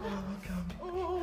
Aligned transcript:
Oh, 0.00 0.08
my 0.08 0.36
God. 0.46 1.17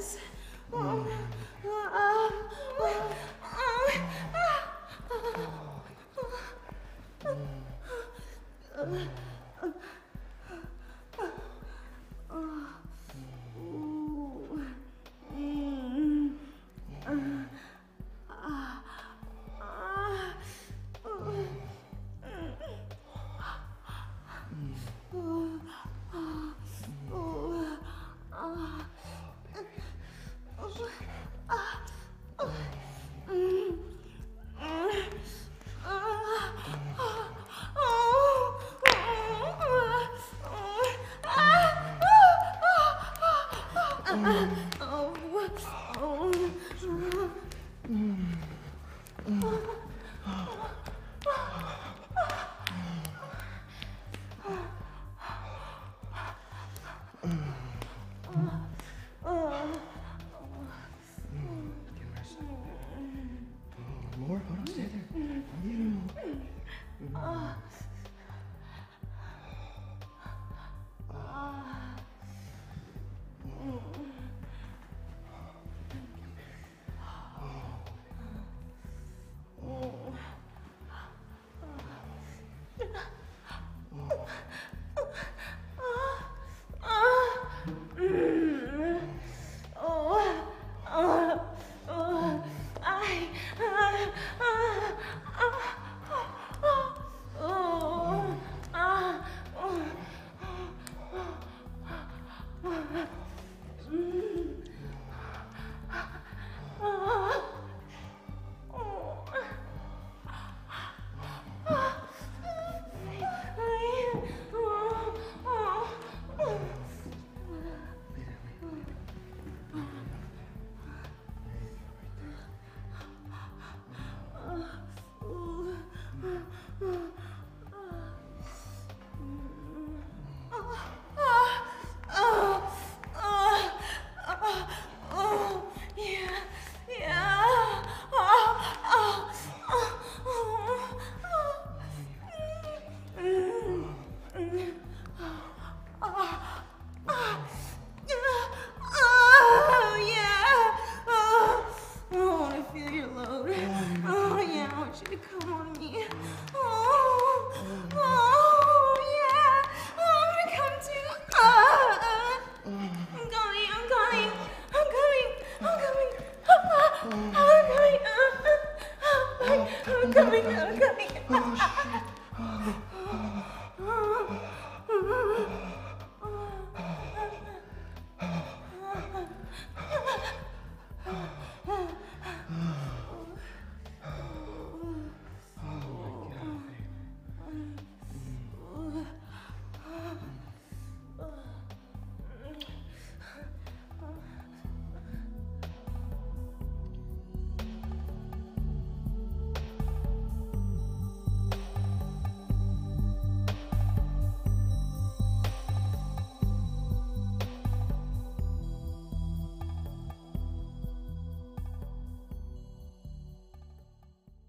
Yes. 0.00 0.16
Oh. 0.72 1.06